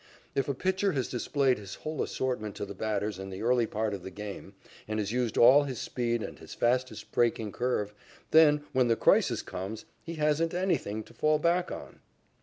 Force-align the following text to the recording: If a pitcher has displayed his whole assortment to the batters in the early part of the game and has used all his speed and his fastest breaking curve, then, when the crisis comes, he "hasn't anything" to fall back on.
If 0.33 0.49
a 0.49 0.55
pitcher 0.55 0.93
has 0.93 1.07
displayed 1.09 1.59
his 1.59 1.75
whole 1.75 2.01
assortment 2.01 2.55
to 2.55 2.65
the 2.65 2.73
batters 2.73 3.19
in 3.19 3.29
the 3.29 3.43
early 3.43 3.67
part 3.67 3.93
of 3.93 4.01
the 4.01 4.09
game 4.09 4.55
and 4.87 4.97
has 4.97 5.11
used 5.11 5.37
all 5.37 5.61
his 5.65 5.79
speed 5.79 6.23
and 6.23 6.39
his 6.39 6.55
fastest 6.55 7.11
breaking 7.11 7.51
curve, 7.51 7.93
then, 8.31 8.63
when 8.73 8.87
the 8.87 8.95
crisis 8.95 9.43
comes, 9.43 9.85
he 10.01 10.15
"hasn't 10.15 10.55
anything" 10.55 11.03
to 11.03 11.13
fall 11.13 11.37
back 11.37 11.71
on. 11.71 11.99